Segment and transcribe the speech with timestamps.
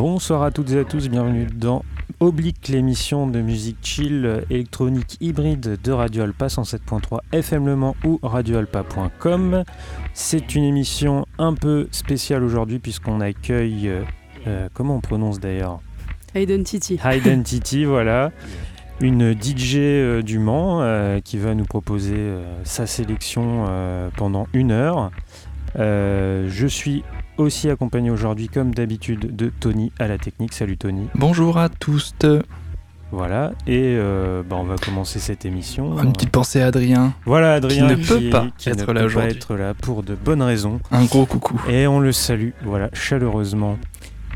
[0.00, 1.84] Bonsoir à toutes et à tous, bienvenue dans
[2.20, 8.18] Oblique, l'émission de musique chill électronique hybride de Radio Alpa 107.3 FM Le Mans ou
[8.22, 9.62] radioalpa.com.
[10.14, 14.02] C'est une émission un peu spéciale aujourd'hui puisqu'on accueille, euh,
[14.46, 15.80] euh, comment on prononce d'ailleurs?
[16.34, 16.98] Identity.
[17.04, 18.32] Identity, voilà.
[19.02, 22.16] Une DJ euh, du Mans euh, qui va nous proposer
[22.64, 23.66] sa sélection
[24.16, 25.10] pendant une heure.
[25.76, 27.04] Je suis
[27.40, 30.52] aussi accompagné aujourd'hui, comme d'habitude, de Tony à la technique.
[30.52, 31.08] Salut Tony.
[31.14, 32.14] Bonjour à tous.
[33.12, 36.00] Voilà, et euh, bah, on va commencer cette émission.
[36.00, 37.12] Une petite pensée à Adrien.
[37.26, 39.30] Voilà Adrien ne peut pas qui être ne là peut pas aujourd'hui.
[39.36, 40.78] être là pour de bonnes raisons.
[40.92, 41.60] Un gros coucou.
[41.68, 43.78] Et on le salue, voilà, chaleureusement.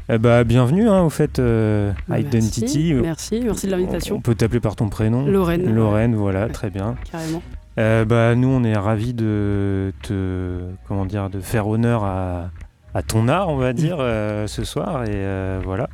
[0.08, 2.94] Eh bah, bienvenue, hein, au fait, euh, Identity.
[2.94, 4.20] Merci, merci, de On l'invitation.
[4.20, 5.24] peut t'appeler par ton prénom.
[5.24, 5.72] Lorraine.
[5.72, 6.52] Lorraine, voilà, Ouais.
[6.52, 6.96] très bien.
[7.10, 7.42] Carrément.
[7.78, 12.50] Euh, bah, nous, on est ravis de te, comment dire, de faire honneur à,
[12.94, 15.04] à ton art, on va dire, euh, ce soir.
[15.04, 15.88] Et euh, voilà.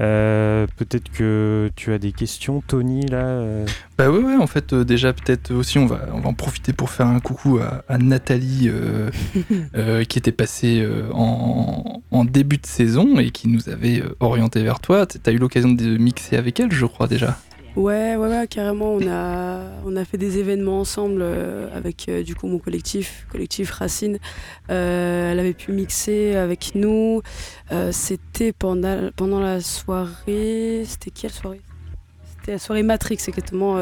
[0.00, 3.16] Euh, Peut-être que tu as des questions, Tony, là.
[3.18, 3.66] euh.
[3.98, 6.72] Bah ouais, ouais, en fait, euh, déjà, peut-être aussi, on va, on va en profiter
[6.72, 9.10] pour faire un coucou à, à Nathalie, euh,
[9.74, 14.62] euh, qui était passée euh, en, en début de saison et qui nous avait orienté
[14.62, 15.04] vers toi.
[15.04, 17.36] T- T'as eu l'occasion de mixer avec elle, je crois, déjà.
[17.78, 18.94] Ouais, ouais, carrément.
[18.94, 23.24] On a, on a fait des événements ensemble euh, avec euh, du coup mon collectif,
[23.30, 24.18] collectif Racine.
[24.68, 27.22] Euh, elle avait pu mixer avec nous.
[27.92, 30.82] C'était pendant, pendant la soirée.
[30.86, 31.60] C'était quelle soirée?
[32.24, 33.76] C'était la soirée Matrix, exactement,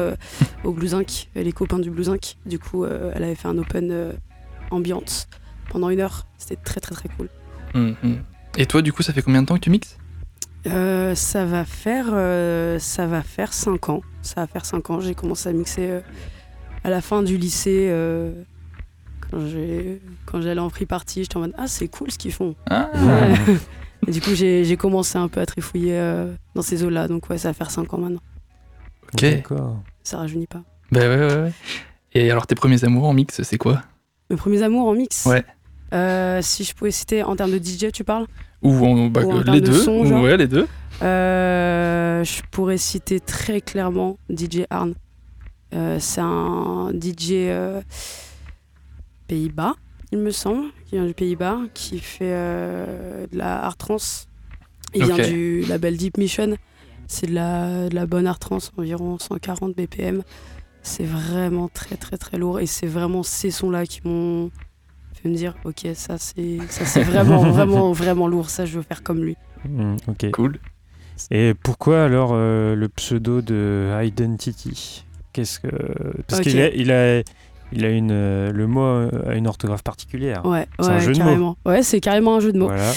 [0.63, 1.29] au Blues Inc.
[1.33, 2.35] Les copains du Blues Inc.
[2.45, 4.13] Du coup, elle avait fait un open
[4.69, 5.27] ambiance
[5.71, 6.27] pendant une heure.
[6.37, 7.29] C'était très, très, très cool.
[7.73, 8.19] Hum, hum.
[8.57, 9.97] Et toi, du coup, ça fait combien de temps que tu mixes?
[10.65, 14.01] Euh, ça va faire euh, ça va faire 5 ans.
[14.21, 14.99] Ça va faire 5 ans.
[14.99, 16.01] J'ai commencé à mixer euh,
[16.83, 17.87] à la fin du lycée.
[17.89, 18.31] euh,
[19.29, 22.33] quand j'ai quand j'allais en free party, j'étais en mode ah c'est cool ce qu'ils
[22.33, 22.55] font.
[22.69, 23.55] Ah, Ouais.
[24.07, 27.07] Et du coup j'ai j'ai commencé un peu à trifouiller euh, dans ces eaux là.
[27.07, 28.21] Donc ouais ça va faire 5 ans maintenant.
[29.13, 29.21] Ok.
[29.21, 29.81] D'accord.
[30.03, 30.61] Ça rajeunit pas.
[30.91, 31.51] Bah ouais, ouais, ouais.
[32.13, 33.81] Et alors, tes premiers amours en mix, c'est quoi?
[34.29, 35.25] Mes premiers amours en mix?
[35.25, 35.45] Ouais.
[35.93, 38.25] Euh, si je pouvais citer en termes de DJ, tu parles?
[38.63, 40.67] Ou en, bah, Ou les deux son, genre Ouais, les deux.
[41.01, 44.93] Euh, je pourrais citer très clairement DJ Arn.
[45.73, 47.81] Euh, c'est un DJ euh,
[49.27, 49.75] Pays-Bas,
[50.11, 54.27] il me semble, qui vient du Pays-Bas, qui fait de la art trance.
[54.93, 56.55] Il vient du label Deep Mission.
[57.07, 60.23] C'est de la, de la bonne art trance, environ 140 BPM.
[60.81, 64.51] C'est vraiment très très très lourd et c'est vraiment ces sons-là qui m'ont
[65.17, 68.83] fait me dire ok ça c'est ça c'est vraiment vraiment vraiment lourd ça je veux
[68.83, 69.35] faire comme lui.
[69.67, 70.31] Hmm, ok.
[70.31, 70.59] Cool.
[71.31, 75.03] Et pourquoi alors euh, le pseudo de Identity?
[75.33, 75.67] Qu'est-ce que
[76.27, 77.21] parce qu'il a, il a,
[77.71, 78.81] il a une, euh, le mot
[79.27, 80.45] a une orthographe particulière.
[80.45, 81.25] Ouais, C'est un jeu de mots.
[81.25, 81.57] carrément.
[81.65, 82.67] Ouais, c'est carrément un jeu de mots.
[82.67, 82.91] Voilà.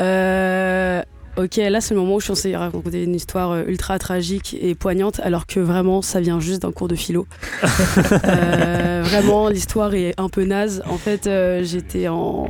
[0.00, 1.02] Euh,
[1.36, 4.56] ok, là c'est le moment où je suis censée raconter une histoire euh, ultra tragique
[4.60, 7.26] et poignante, alors que vraiment ça vient juste d'un cours de philo.
[8.24, 10.82] Euh, vraiment, l'histoire est un peu naze.
[10.88, 12.48] En fait, euh, j'étais en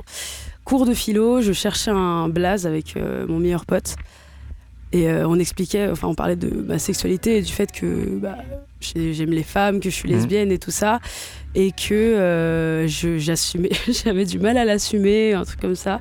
[0.64, 3.96] cours de philo, je cherchais un blaze avec euh, mon meilleur pote.
[4.92, 8.36] Et on expliquait, enfin on parlait de ma sexualité et du fait que bah,
[8.80, 10.14] j'ai- j'aime les femmes, que je suis Mhm.
[10.14, 11.00] lesbienne et tout ça.
[11.54, 12.86] Et que
[13.18, 13.70] j'assumais,
[14.04, 16.00] j'avais du mal à l'assumer, un truc comme ça.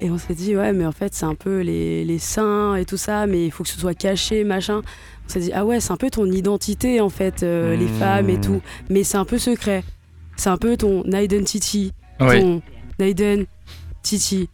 [0.00, 2.84] Et on s'est dit, ouais, mais en fait, c'est un peu les, les seins et
[2.84, 4.82] tout ça, mais il faut que ce soit caché, machin.
[5.26, 7.98] On s'est dit, ah ouais, c'est un peu ton identité, en fait, euh, les Mmh.
[7.98, 8.60] femmes et tout.
[8.90, 9.82] Mais c'est un peu secret.
[10.36, 12.40] C'est un peu ton identity, Ouais.
[12.42, 12.60] ton
[13.00, 14.48] identity.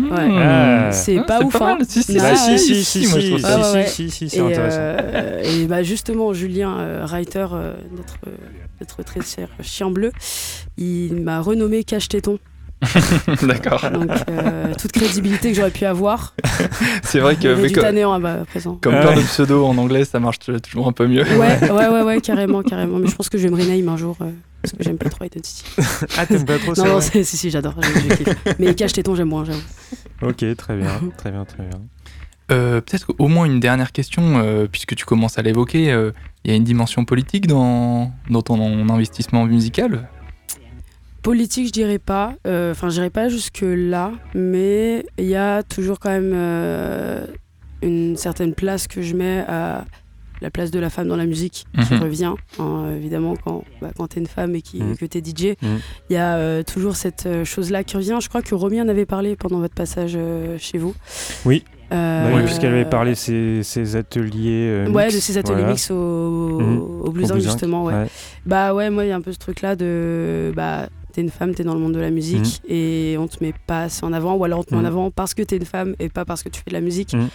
[0.00, 0.08] Ouais.
[0.10, 0.90] Ah.
[0.92, 1.78] C'est Ah, pas ouf, mal.
[1.80, 1.84] hein.
[1.86, 3.60] Si, si, Bah, si, si, si, si, moi, je trouve si, ça.
[3.60, 4.78] Ah ouais, si, si, si, c'est Et, intéressant.
[4.80, 8.30] euh, et bah justement, Julien, euh, writer, euh, notre, euh,
[8.80, 10.12] notre très cher chien bleu,
[10.78, 12.38] il m'a renommé Cache Téton.
[13.42, 13.88] D'accord.
[13.90, 16.34] Donc, euh, toute crédibilité que j'aurais pu avoir,
[17.02, 18.78] C'est vrai que mais du co- tannéant à bah, à présent.
[18.80, 19.22] comme Ah plein ouais.
[19.22, 21.22] de pseudos en anglais, ça marche toujours un peu mieux.
[21.22, 22.98] Ouais, ouais, ouais, ouais, carrément, carrément.
[22.98, 24.30] Mais je pense que je vais me rename un jour, euh,
[24.62, 25.64] parce que j'aime pas trop Identity.
[26.18, 27.74] Ah, t'aimes pas trop ça Non, non, si, si, j'adore.
[27.80, 28.28] je- je kiffe.
[28.58, 29.60] Mais Cache Téton, j'aime moins, j'avoue.
[30.22, 31.80] Ok, très bien, très bien, très bien.
[32.50, 35.90] Euh, Peut-être au moins une dernière question, euh, puisque tu commences à l'évoquer.
[35.92, 36.10] euh,
[36.44, 40.08] Il y a une dimension politique dans, dans ton investissement musical?
[41.22, 42.34] Politique, je dirais pas.
[42.46, 44.12] Euh, Enfin, je dirais pas jusque-là.
[44.34, 47.24] Mais il y a toujours quand même euh,
[47.82, 49.84] une certaine place que je mets à
[50.40, 52.00] la place de la femme dans la musique qui Mhm.
[52.02, 52.32] revient.
[52.58, 54.96] hein, évidemment, quand, bah, quand t'es une femme et qui, Mhm.
[54.96, 55.78] que t'es DJ, il Mhm.
[56.10, 58.18] y a euh, toujours cette euh, chose-là qui revient.
[58.20, 60.94] Je crois que Romy en avait parlé pendant votre passage euh, chez vous.
[61.44, 61.62] Oui.
[61.92, 64.66] Euh, Bah oui, puisqu'elle avait parlé ses, ses ateliers.
[64.68, 65.70] euh, Ouais, mix, de ces ateliers voilà.
[65.72, 65.94] mix au,
[67.04, 67.92] au justement, ouais.
[67.94, 68.06] ouais.
[68.46, 70.52] Bah ouais, moi, il y a un peu ce truc-là de.
[70.56, 73.52] Bah, t'es une femme, t'es dans le monde de la musique et on te met
[73.66, 74.86] pas assez en avant, ou alors on te met en Mhm.
[74.86, 77.12] avant parce que t'es une femme et pas parce que tu fais de la musique.
[77.14, 77.28] Mhm.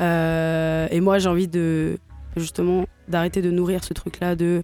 [0.00, 1.98] Euh, et moi, j'ai envie de
[2.36, 4.62] justement d'arrêter de nourrir ce truc-là de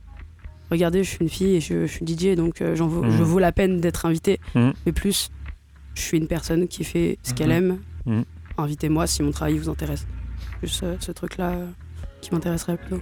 [0.70, 3.22] regardez, je suis une fille et je, je suis DJ, donc euh, j'en vaux- je
[3.22, 4.38] vaux la peine d'être invitée.
[4.54, 5.30] Mais plus,
[5.94, 7.78] je suis une personne qui fait ce qu'elle aime.
[8.58, 10.06] Invitez-moi si mon travail vous intéresse.
[10.62, 11.66] Juste euh, ce truc-là euh,
[12.20, 13.00] qui m'intéresserait plutôt.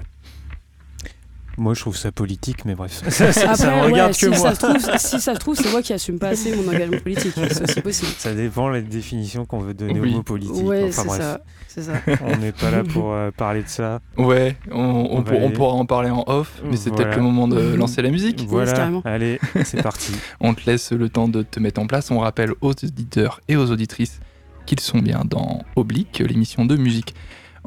[1.58, 3.02] Moi, je trouve ça politique, mais bref.
[3.08, 4.38] ça, ça- ouais, regarde si, que moi.
[4.38, 6.99] Ça se trouve, si ça se trouve, c'est moi qui assume pas assez mon engagement
[7.00, 7.32] politique.
[7.34, 8.12] C'est aussi possible.
[8.16, 10.12] Ça dépend les définitions qu'on veut donner Oui.
[10.12, 10.64] au mot politique.
[10.64, 11.40] Ouais, enfin bref, ça.
[11.66, 11.93] C'est ça.
[12.25, 14.00] on n'est pas là pour euh, parler de ça.
[14.16, 16.90] Ouais, on, on On pour- va on aller- pourra en parler en off, mais c'est
[16.90, 17.05] Voilà.
[17.06, 18.44] peut-être le moment de lancer la musique.
[18.49, 20.12] Voilà, allez, c'est parti.
[20.40, 22.11] On te laisse le temps de te mettre en place.
[22.11, 24.20] On rappelle aux auditeurs et aux auditrices
[24.66, 27.14] qu'ils sont bien dans Oblique, l'émission de musique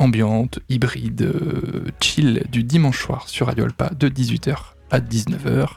[0.01, 4.56] ambiante, hybride, euh, chill du dimanche soir sur Radio Alpa de 18h
[4.89, 5.68] à 19h.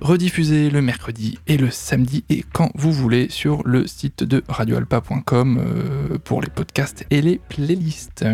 [0.00, 5.58] Rediffusé le mercredi et le samedi et quand vous voulez sur le site de radioalpa.com
[5.58, 8.26] euh, pour les podcasts et les playlists.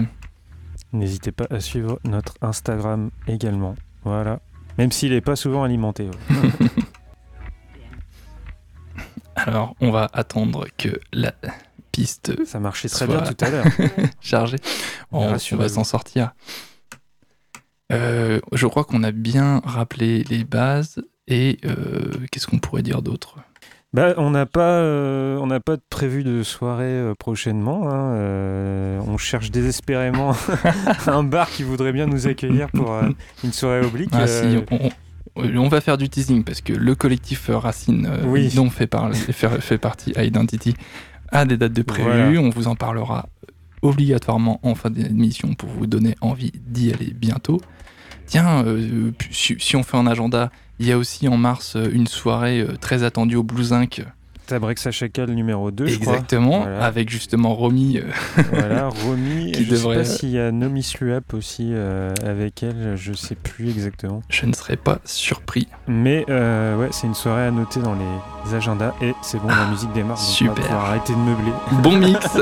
[0.92, 3.74] N'hésitez pas à suivre notre Instagram également.
[4.04, 4.40] Voilà.
[4.78, 6.08] Même s'il n'est pas souvent alimenté.
[6.08, 6.68] ouais.
[9.36, 11.34] Alors, on va attendre que la
[11.96, 13.64] piste Ça marchait très bien tout à l'heure.
[14.20, 14.58] chargée.
[15.12, 16.32] On, on va s'en sortir.
[17.92, 23.00] Euh, je crois qu'on a bien rappelé les bases et euh, qu'est-ce qu'on pourrait dire
[23.02, 23.36] d'autre?
[23.92, 27.88] Bah, on n'a pas, euh, on n'a pas de prévu de soirée euh, prochainement.
[27.88, 28.12] hein.
[28.14, 30.34] Euh, on cherche désespérément
[31.06, 33.08] un bar qui voudrait bien nous accueillir pour euh,
[33.44, 34.10] une soirée oblique.
[34.12, 34.26] Ah Euh,
[34.60, 34.90] si, on, on-
[35.36, 38.50] on va faire du teasing parce que le collectif euh, Racine euh, Oui.
[38.54, 40.74] dont fait, par- fait, fait partie Identity
[41.30, 42.08] a des dates de prévues.
[42.08, 42.40] Voilà.
[42.40, 43.28] On vous en parlera
[43.82, 47.60] obligatoirement en fin d'émission pour vous donner envie d'y aller bientôt.
[48.26, 51.88] Tiens, euh, si, si on fait un agenda, il y a aussi en mars euh,
[51.92, 54.04] une soirée euh, très attendue au Blues Inc.
[54.46, 56.14] T'as Brexa Chacal numéro 2, je crois.
[56.14, 56.84] Exactement, Voilà.
[56.84, 57.98] avec justement Romy.
[57.98, 59.50] euh, Voilà, Romy.
[59.54, 63.12] Qui je devrait- sais pas s'il y a Nomi Sluap aussi euh, avec elle, je
[63.12, 64.22] sais plus exactement.
[64.28, 65.66] je ne serais pas surpris.
[65.88, 69.66] Mais euh, ouais, c'est une soirée à noter dans les agendas et c'est bon, la
[69.66, 70.16] musique démarre.
[70.16, 70.54] Donc on super.
[70.54, 71.52] va pouvoir arrêter de meubler.
[71.82, 72.26] Bon mix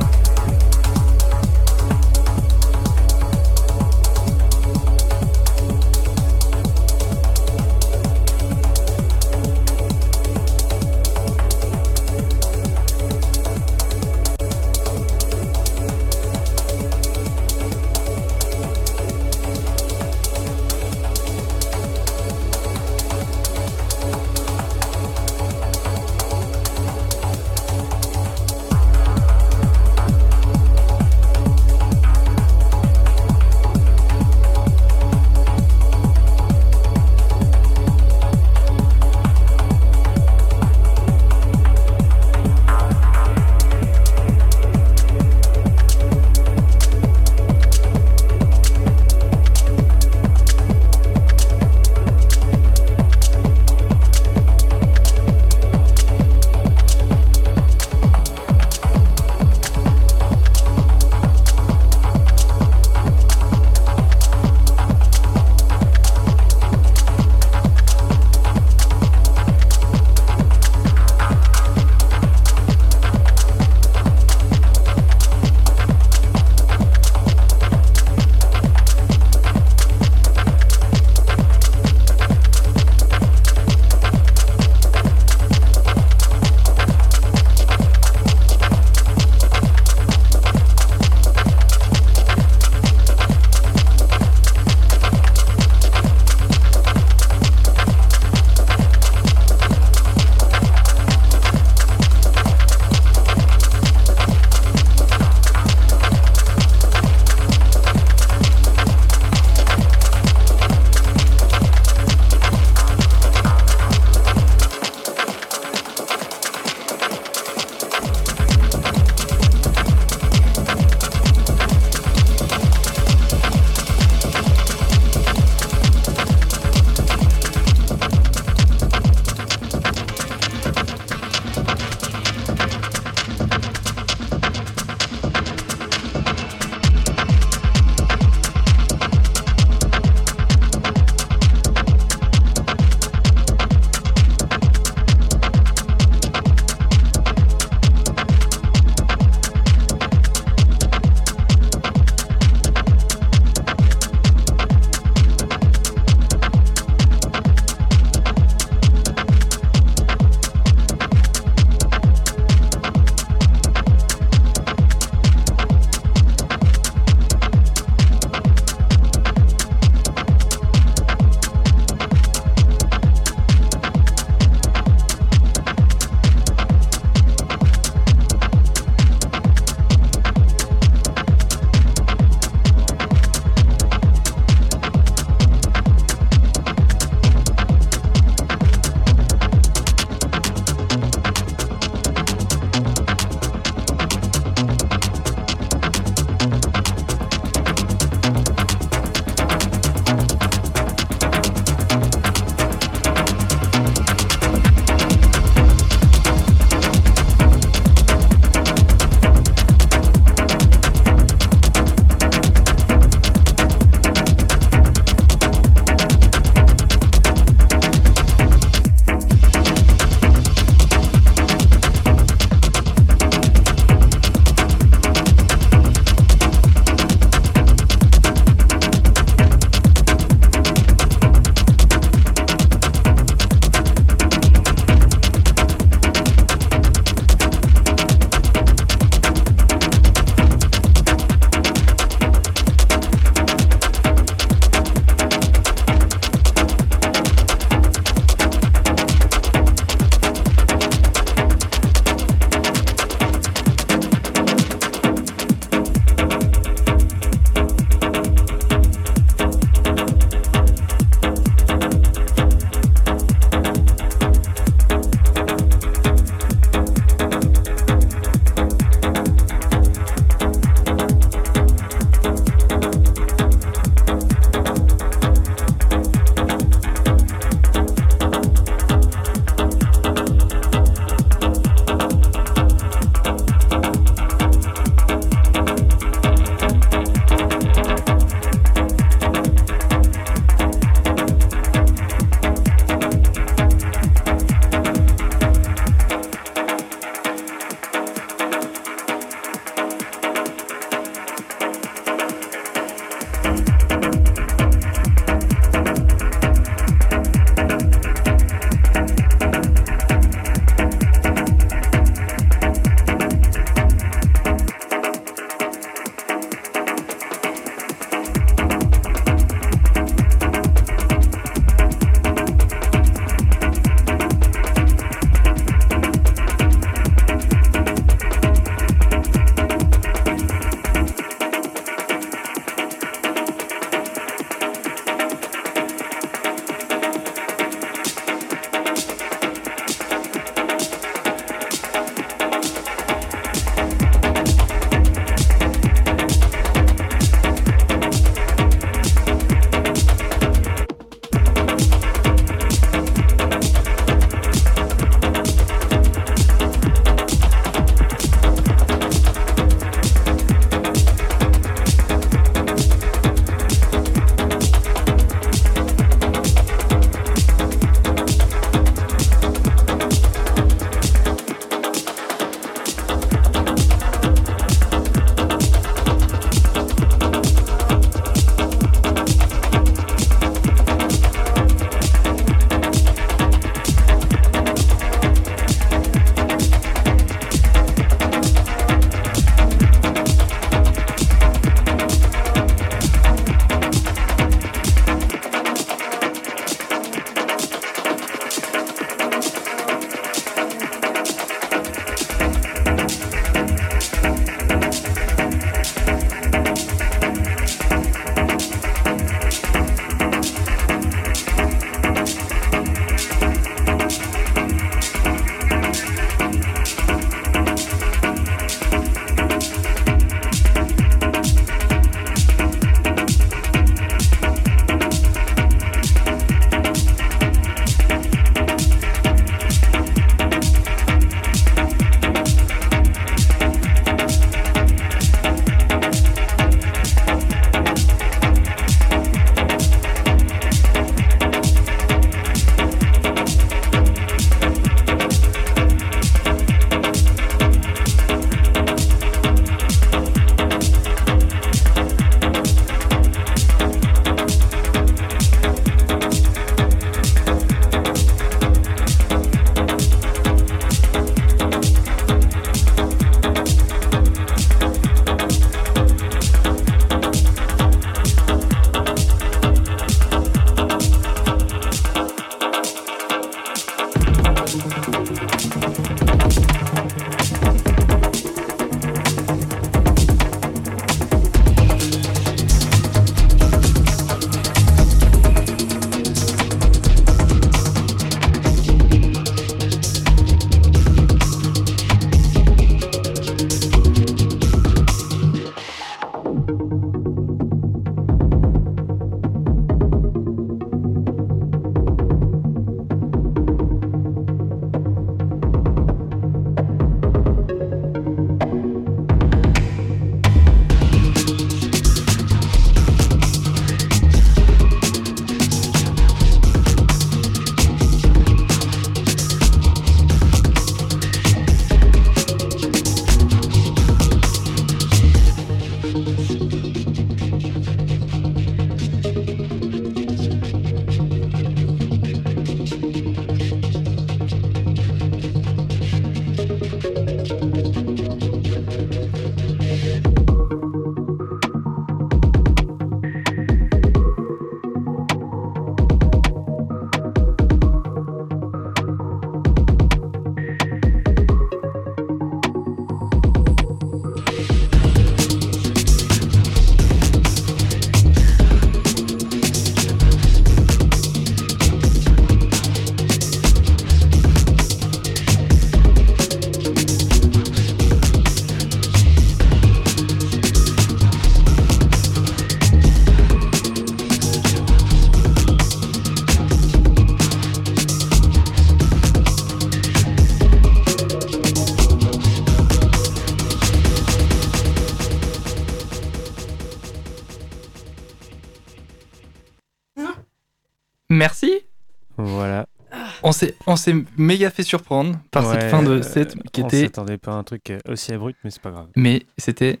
[593.86, 597.04] On s'est, on méga fait surprendre par cette fin de euh, set qui on était.
[597.04, 599.08] s'attendait pas à un truc aussi abrupt, mais c'est pas grave.
[599.16, 600.00] Mais c'était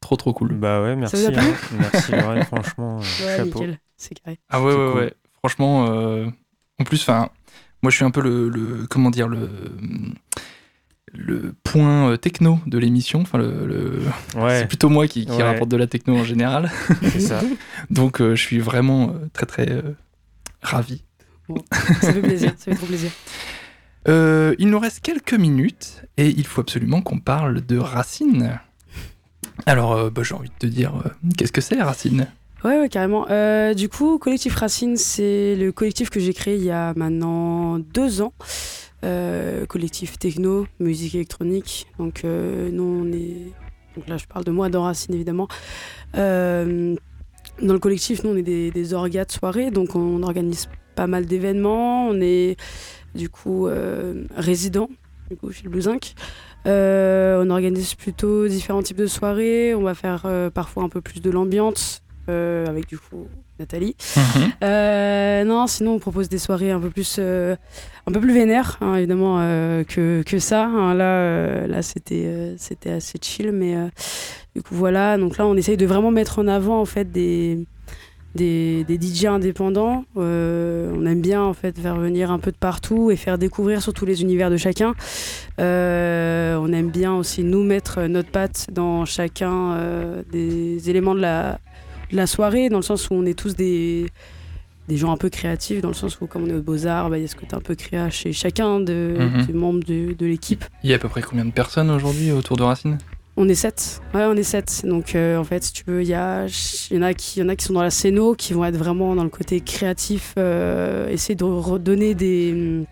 [0.00, 0.54] trop trop cool.
[0.54, 1.26] Bah ouais, merci.
[1.26, 1.54] hein.
[1.78, 2.98] Merci Lorraine, franchement.
[2.98, 3.60] euh, Ouais, chapeau.
[3.60, 4.38] nickel, c'est carré.
[4.50, 5.00] Ah ouais, ouais, cool.
[5.00, 5.14] ouais.
[5.38, 6.26] Franchement, euh,
[6.80, 7.28] en plus, enfin,
[7.82, 9.48] moi je suis un peu le, le- comment dire, le,
[11.12, 13.20] le point euh, techno de l'émission.
[13.20, 14.02] Enfin, le, le-
[14.50, 15.42] c'est plutôt moi qui, qui Ouais.
[15.42, 16.70] rapporte de la techno en général.
[17.02, 17.40] c'est ça.
[17.90, 19.94] Donc, euh, je suis vraiment euh, très très euh,
[20.62, 21.04] ravi.
[22.00, 23.10] Ça fait plaisir, ça fait trop plaisir.
[24.08, 28.58] Euh, il nous reste quelques minutes et il faut absolument qu'on parle de Racine.
[29.66, 32.26] Alors, euh, bah, j'ai envie de te dire, euh, qu'est-ce que c'est Racine?
[32.64, 33.26] Ouais, ouais, carrément.
[33.74, 38.22] Du coup, Collectif Racine, c'est le collectif que j'ai créé il y a maintenant deux
[38.22, 38.32] ans.
[39.68, 41.86] Collectif techno, musique électronique.
[41.98, 43.52] Donc, nous, on est.
[43.96, 45.48] Donc là, je parle de moi dans Racine, évidemment.
[46.14, 46.96] Dans
[47.60, 49.70] le collectif, nous, on est des, des orgas de soirée.
[49.72, 52.08] Donc, on organise pas mal d'événements.
[52.08, 52.56] On est,
[53.14, 54.88] du coup, euh, résident,
[55.30, 56.14] du coup, Zinc.
[56.66, 59.74] Euh, on organise plutôt différents types de soirées.
[59.74, 63.26] On va faire euh, parfois un peu plus de l'ambiance avec du coup
[63.58, 63.94] Nathalie.
[64.62, 67.56] Euh, non, sinon on propose des soirées un peu plus, euh,
[68.06, 70.64] un peu plus vénères, hein, évidemment euh, que, que ça.
[70.64, 70.94] hein.
[70.94, 73.74] Là, là c'était, c'était assez chill, mais
[74.54, 75.18] du coup voilà.
[75.18, 77.66] Donc là, on essaye de vraiment mettre en avant en fait des
[78.34, 80.04] des, des DJ indépendants.
[80.16, 83.82] Euh, on aime bien en fait faire venir un peu de partout et faire découvrir
[83.82, 84.94] surtout les univers de chacun.
[85.60, 91.20] Euh, on aime bien aussi nous mettre notre patte dans chacun euh, des éléments de
[91.20, 91.58] la,
[92.10, 94.06] de la soirée, dans le sens où on est tous des,
[94.88, 97.18] des gens un peu créatifs, dans le sens où comme on est aux beaux-arts, bah,
[97.18, 99.46] il y a ce côté un peu créa chez chacun de, Mhm.
[99.46, 100.64] des membres de, de l'équipe.
[100.82, 102.98] Il y a à peu près combien de personnes aujourd'hui autour de Racine?
[103.44, 104.00] On est sept.
[104.14, 104.82] Ouais, on est sept.
[104.84, 106.46] Donc, euh, en fait, si tu veux, il y, a-
[106.90, 108.52] il y, en a qui- il y en a qui sont dans la scéno, qui
[108.52, 112.84] vont être vraiment dans le côté créatif, euh, essayer de redonner des,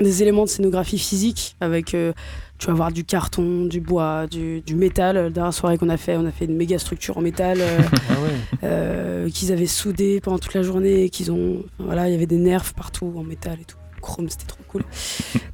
[0.00, 1.94] des éléments de scénographie physique avec.
[1.94, 2.12] euh,
[2.56, 5.16] tu vas voir du carton, du bois, du, du métal.
[5.16, 7.78] La dernière soirée qu'on a fait, on a fait une méga structure en métal euh,
[8.10, 8.58] Ah ouais.
[8.64, 11.10] euh, qu'ils avaient soudé pendant toute la journée.
[11.10, 13.76] Qu'ils ont, voilà, il y avait des nerfs partout en métal et tout.
[14.00, 14.84] Chrome, c'était trop cool.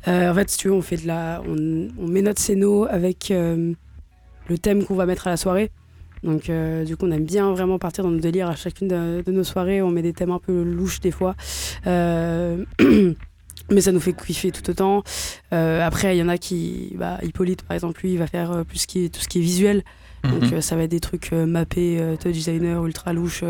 [0.06, 2.86] Euh, en fait, si tu veux, on fait de la, on, on met notre scéno
[2.90, 3.30] avec
[4.48, 5.70] le thème qu'on va mettre à la soirée.
[6.22, 9.22] Donc, euh, du coup, on aime bien vraiment partir dans nos délires à chacune de,
[9.24, 9.82] de nos soirées.
[9.82, 11.34] On met des thèmes un peu louches des fois.
[11.86, 12.64] Euh,
[13.70, 15.02] Mais ça nous fait kiffer tout autant.
[15.52, 16.92] Euh, après, il y en a qui.
[16.96, 19.42] Bah, Hippolyte, par exemple, lui, il va faire euh, plus qui tout ce qui est
[19.42, 19.82] visuel.
[20.22, 20.54] Donc Mhm.
[20.54, 23.44] euh, ça va être des trucs mappés, touch designer, ultra louche,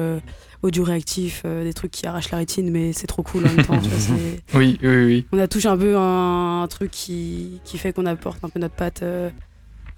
[0.62, 3.78] audio réactif, des trucs qui arrachent la rétine, mais c'est trop cool en même temps.
[3.78, 5.26] tu vois, c'est- Oui, oui, oui.
[5.30, 8.58] on a touché un peu un, un truc qui, qui fait qu'on apporte un peu
[8.58, 9.04] notre patte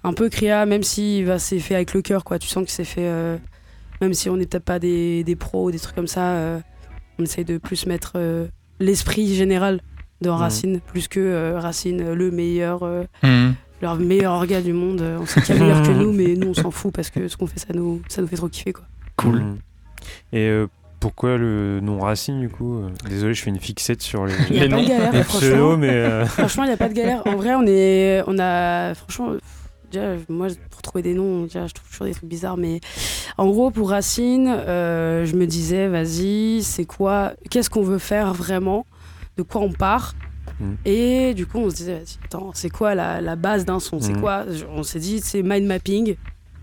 [0.07, 2.39] un peu créa, même si bah, c'est fait avec le cœur, quoi.
[2.39, 3.37] Tu sens que c'est fait, euh,
[4.01, 6.59] même si on n'est peut-être pas des, des pros ou des trucs comme ça, euh,
[7.19, 8.47] on essaye de plus mettre euh,
[8.79, 9.81] l'esprit général
[10.21, 13.53] de Racine, plus que euh, Racine, le meilleur, euh, Mhm.
[13.81, 15.03] leur meilleur orga du monde.
[15.19, 17.27] On sait qu'il y a meilleur que nous, mais nous on s'en fout parce que
[17.27, 18.85] ce qu'on fait, ça nous, ça nous fait trop kiffer, quoi.
[19.17, 19.41] Cool.
[19.41, 19.57] Mhm.
[20.33, 20.67] Et euh,
[20.99, 22.81] pourquoi le nom Racine du coup?
[23.07, 24.83] Désolé, je fais une fixette sur les, Il n'y a Les pas noms.
[24.83, 25.39] de galère, les franchement.
[25.49, 27.21] pseudos, mais euh, Franchement, il n'y a pas de galère.
[27.27, 29.33] En vrai, on est, on a, franchement,
[29.91, 32.57] déjà, moi, pour trouver des noms, déjà, je trouve toujours des trucs bizarres.
[32.57, 32.79] Mais
[33.37, 38.33] en gros, pour Racine, euh, je me disais, vas-y, c'est quoi, qu'est-ce qu'on veut faire
[38.33, 38.85] vraiment,
[39.37, 40.15] de quoi on part.
[40.59, 40.65] Mm.
[40.85, 44.13] Et du coup, on se disait, attends, c'est quoi la, la base d'un son C'est
[44.13, 44.21] Mm.
[44.21, 46.15] quoi On s'est dit, c'est mind mapping.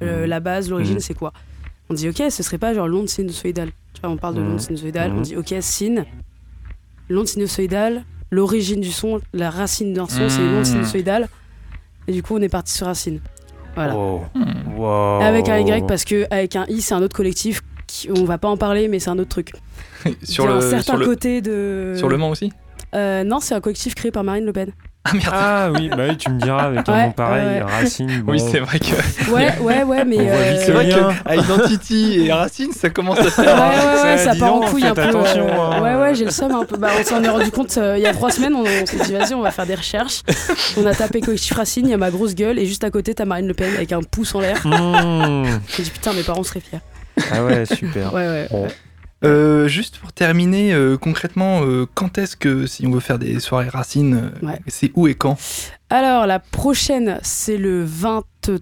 [0.03, 0.29] euh, Mm.
[0.29, 1.33] La base, l'origine, c'est quoi
[1.91, 3.71] On dit, ok, ce serait pas genre l'onde sinusoïdale.
[3.93, 5.13] Tu vois, on parle de l'onde sinusoïdale.
[5.13, 6.05] On dit, ok, sin,
[7.09, 11.29] l'onde sinusoïdale, l'origine du son, la racine d'un son, c'est l'onde sinusoïdale.
[12.09, 13.21] Et du coup, on est parti sur racine.
[13.75, 13.97] Voilà.
[13.97, 14.25] wow.
[14.35, 14.79] Mhm.
[14.79, 15.21] Wow.
[15.23, 17.61] Avec un Y, parce que avec un I, c'est un autre collectif.
[17.87, 19.53] Qui, on va pas en parler, mais c'est un autre truc.
[20.23, 21.95] sur, Il y a le, un certain sur, le, côté de.
[21.97, 22.51] sur le Mans aussi?
[22.95, 24.73] Euh, non, c'est un collectif créé par Marine Le Pen.
[25.07, 27.63] Ah merde Ah oui, bah oui, tu me diras avec un Ouais, nom pareil, ouais.
[27.63, 28.23] Racine.
[28.23, 30.17] Bon, Oui, c'est vrai que, Ouais, ouais, ouais, mais.
[30.19, 33.55] Euh, c'est vrai que Identity et Racine, ça commence à Ouais, faire.
[33.55, 35.03] ouais, ouais, Ça, ça part en couille un peu.
[35.03, 35.83] attention, euh, hein.
[35.83, 36.77] Ouais, ouais, j'ai le seum un peu.
[36.79, 38.55] Bah, on s'en est rendu compte euh, il y a trois semaines.
[38.55, 40.23] On, on s'est dit, vas-y, on va faire des recherches.
[40.79, 43.15] On a tapé collectif Racine, il y a ma grosse gueule, et juste à côté,
[43.15, 44.67] t'as Marine Le Pen avec un pouce en l'air.
[44.67, 45.45] Mmh.
[45.77, 46.81] J'ai dit, putain, mes parents seraient fiers.
[47.31, 48.13] Ah ouais, super.
[48.15, 48.49] Ouais, ouais.
[48.51, 48.67] Bon.
[49.25, 53.41] Euh, juste pour terminer, euh, concrètement, euh, quand est-ce que, si on veut faire des
[53.41, 54.61] soirées Racine, Ouais.
[54.67, 55.37] c'est où et quand?
[55.91, 58.61] Alors, la prochaine, c'est le 23.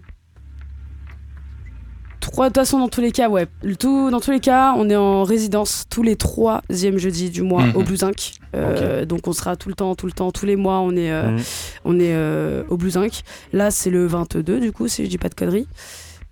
[2.48, 3.46] De toute façon, dans tous les cas, ouais.
[3.62, 7.42] Le tout, dans tous les cas, on est en résidence tous les troisièmes jeudis du
[7.42, 7.76] mois Mhm.
[7.76, 8.34] au Blue Zinc.
[8.54, 11.10] Euh, Donc, on sera tout le temps, tout le temps, tous les mois, on est,
[11.10, 11.40] euh, Mmh.
[11.84, 13.22] on est euh, au Blue Zinc.
[13.52, 15.66] Là, c'est le 22, du coup, si je dis pas de conneries.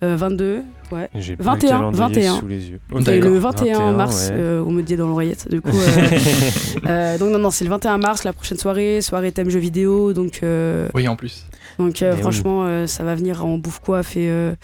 [0.02, 1.08] 22, ouais.
[1.14, 2.40] J'ai pas 21, le calendrier 21.
[2.40, 2.80] sous les yeux.
[2.98, 3.30] C'est D'accord.
[3.30, 4.36] le 21, mars, ouais.
[4.38, 5.48] euh, on me dit dans l'oreillette.
[5.50, 6.18] Du coup, euh,
[6.86, 10.12] euh, donc non, non, c'est le 21 mars, la prochaine soirée, soirée thème jeux vidéo.
[10.12, 11.46] Donc, euh, Oui, en plus.
[11.78, 12.20] donc euh, Eh oui.
[12.22, 14.54] franchement, euh, ça va venir en bouffe coiffe et euh,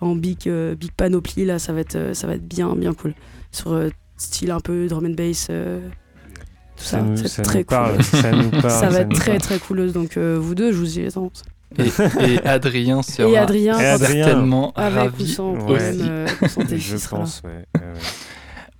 [0.00, 1.44] en big, euh, big panoplie.
[1.44, 3.14] Là, ça va être, euh, ça va être bien, bien cool.
[3.50, 5.80] Sur euh, style un peu drum and bass, euh,
[6.76, 7.00] tout ça.
[7.00, 7.76] nous, ça très nous cool.
[7.76, 8.02] parle.
[8.04, 8.70] Ça nous parle.
[8.70, 9.40] ça va être nous très parle.
[9.40, 9.92] très cool.
[9.92, 11.30] Donc euh, vous deux, je vous y attends.
[11.78, 14.24] Et, et Adrien sera Et Adrien, Et Adrien.
[14.24, 15.28] certainement avec ou ravi.
[15.32, 15.58] sans Ouais.
[15.58, 16.26] problème, euh,
[16.76, 17.66] Je pense, ouais.
[17.74, 17.92] ouais.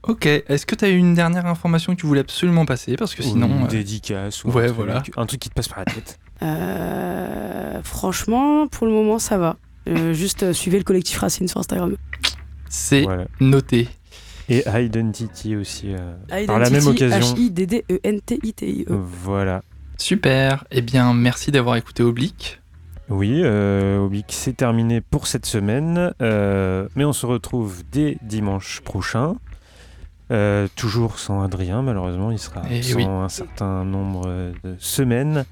[0.05, 2.95] Ok, est-ce que tu as une dernière information que tu voulais absolument passer?
[2.97, 3.49] Parce que Ou sinon.
[3.49, 5.03] une euh, dédicace ou ouais, un, truc, voilà.
[5.17, 6.19] un truc qui te passe par la tête.
[6.43, 9.57] Euh, franchement, pour le moment, ça va.
[9.89, 11.97] Euh, juste euh, suivez le collectif Racine sur Instagram.
[12.69, 13.25] c'est Voilà.
[13.41, 13.89] noté.
[14.49, 15.93] Et Identity aussi.
[15.93, 16.15] euh,
[16.47, 17.35] par la Identity, même occasion.
[17.35, 18.85] H-I-D-D-E-N-T-I-T-I-E.
[18.89, 19.63] Voilà.
[19.99, 20.65] Super.
[20.71, 22.61] Eh bien, merci d'avoir écouté Oblique.
[23.09, 28.81] Oui, euh, Oblique, c'est terminé pour cette semaine, euh, mais on se retrouve dès dimanche
[28.81, 29.37] prochain.
[30.33, 33.05] Euh, toujours sans Adrien, malheureusement, il sera Eh absent oui.
[33.05, 34.27] un certain nombre
[34.65, 35.45] de semaines.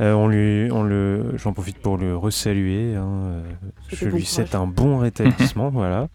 [0.00, 2.94] Euh, on lui, on le, j'en profite pour le resaluer.
[2.96, 3.42] hein,
[3.88, 6.08] je lui souhaite un bon rétablissement, voilà.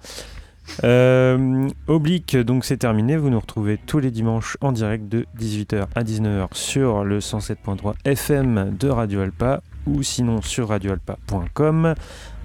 [0.84, 3.18] Euh, Oblique, donc c'est terminé.
[3.18, 7.94] Vous nous retrouvez tous les dimanches en direct de 18h à 19h sur le 107.3
[8.06, 11.96] FM de Radio Alpa ou sinon sur radioalpa.com.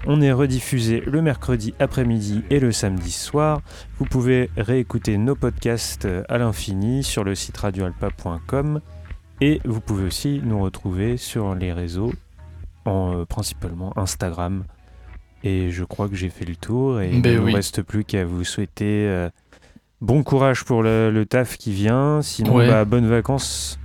[0.05, 3.61] On est rediffusé le mercredi après-midi et le samedi soir.
[3.99, 8.81] Vous pouvez réécouter nos podcasts à l'infini sur le site radioalpa.com
[9.41, 12.13] et vous pouvez aussi nous retrouver sur les réseaux,
[12.85, 14.63] en, euh, principalement Instagram.
[15.43, 17.53] Et je crois que j'ai fait le tour et Ben il ne oui.
[17.53, 19.29] reste plus qu'à vous souhaiter euh,
[20.01, 22.21] bon courage pour le, le taf qui vient.
[22.23, 22.67] Sinon, Ouais.
[22.67, 23.79] bah, bonnes vacances.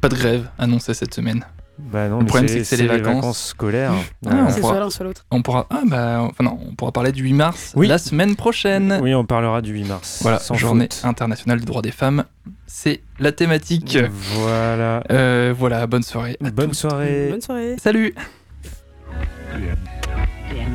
[0.00, 1.44] Pas de grève annoncée cette semaine.
[1.78, 3.48] Bah non, Le problème, c'est que c'est les vacances.
[3.48, 3.92] scolaires.
[4.26, 5.26] Ah, C'est soit l'un, soit l'autre.
[5.32, 7.88] On pourra, ah bah, enfin non, on pourra parler du 8 mars Oui.
[7.88, 8.98] la semaine prochaine.
[9.02, 10.18] Oui, on parlera du 8 mars.
[10.22, 11.04] Voilà, sans journée faute.
[11.04, 12.24] internationale des droits des femmes.
[12.66, 13.98] C'est la thématique.
[14.34, 15.02] Voilà.
[15.10, 16.36] Euh, voilà, bonne soirée.
[16.44, 16.74] à Bonne tous.
[16.78, 17.28] soirée.
[17.30, 17.76] Bonne soirée.
[17.82, 18.14] Salut
[20.52, 20.66] Yeah.